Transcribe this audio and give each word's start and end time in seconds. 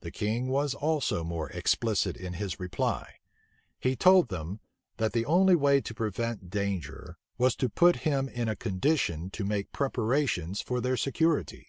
The 0.00 0.10
king 0.10 0.48
was 0.48 0.74
also 0.74 1.22
more 1.22 1.48
explicit 1.50 2.16
in 2.16 2.32
his 2.32 2.58
reply. 2.58 3.18
He 3.78 3.94
told 3.94 4.26
them, 4.26 4.58
that 4.96 5.12
the 5.12 5.24
only 5.24 5.54
way 5.54 5.80
to 5.82 5.94
prevent 5.94 6.50
danger, 6.50 7.16
was 7.38 7.54
to 7.62 7.68
put 7.68 7.98
him 8.02 8.28
in 8.28 8.48
a 8.48 8.56
condition 8.56 9.30
to 9.30 9.44
make 9.44 9.70
preparations 9.70 10.60
for 10.60 10.80
their 10.80 10.96
security. 10.96 11.68